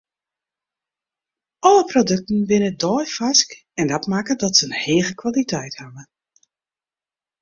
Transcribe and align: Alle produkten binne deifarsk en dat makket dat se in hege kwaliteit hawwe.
Alle 1.61 1.83
produkten 1.91 2.39
binne 2.49 2.71
deifarsk 2.83 3.49
en 3.79 3.87
dat 3.91 4.07
makket 4.13 4.39
dat 4.43 4.53
se 4.57 4.63
in 4.69 4.75
hege 4.85 5.13
kwaliteit 5.21 5.73
hawwe. 5.81 6.03